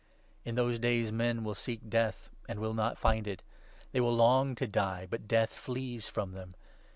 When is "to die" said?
4.55-5.05